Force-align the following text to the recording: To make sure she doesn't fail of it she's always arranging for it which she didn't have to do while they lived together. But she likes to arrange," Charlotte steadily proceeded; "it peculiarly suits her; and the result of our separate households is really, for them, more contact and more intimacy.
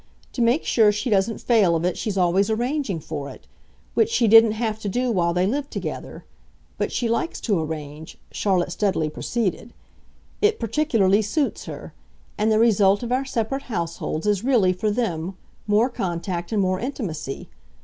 To 0.33 0.41
make 0.41 0.65
sure 0.65 0.91
she 0.91 1.11
doesn't 1.11 1.41
fail 1.41 1.75
of 1.75 1.85
it 1.85 1.95
she's 1.95 2.17
always 2.17 2.49
arranging 2.49 2.99
for 2.99 3.29
it 3.29 3.45
which 3.93 4.09
she 4.09 4.27
didn't 4.27 4.53
have 4.53 4.79
to 4.79 4.89
do 4.89 5.11
while 5.11 5.31
they 5.31 5.45
lived 5.45 5.69
together. 5.69 6.25
But 6.79 6.91
she 6.91 7.07
likes 7.07 7.39
to 7.41 7.61
arrange," 7.61 8.17
Charlotte 8.31 8.71
steadily 8.71 9.11
proceeded; 9.11 9.73
"it 10.41 10.59
peculiarly 10.59 11.21
suits 11.21 11.65
her; 11.65 11.93
and 12.35 12.51
the 12.51 12.57
result 12.57 13.03
of 13.03 13.11
our 13.11 13.25
separate 13.25 13.65
households 13.69 14.25
is 14.25 14.43
really, 14.43 14.73
for 14.73 14.89
them, 14.89 15.37
more 15.67 15.87
contact 15.87 16.51
and 16.51 16.59
more 16.63 16.79
intimacy. 16.79 17.47